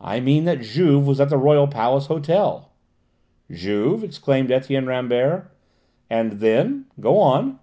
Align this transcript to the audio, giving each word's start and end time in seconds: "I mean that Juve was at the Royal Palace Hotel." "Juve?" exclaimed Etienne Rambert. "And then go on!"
"I 0.00 0.20
mean 0.20 0.46
that 0.46 0.62
Juve 0.62 1.06
was 1.06 1.20
at 1.20 1.28
the 1.28 1.36
Royal 1.36 1.66
Palace 1.68 2.06
Hotel." 2.06 2.70
"Juve?" 3.52 4.02
exclaimed 4.02 4.50
Etienne 4.50 4.86
Rambert. 4.86 5.50
"And 6.08 6.40
then 6.40 6.86
go 6.98 7.18
on!" 7.18 7.58